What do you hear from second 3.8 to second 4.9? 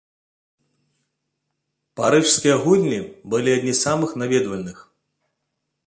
самых наведвальных.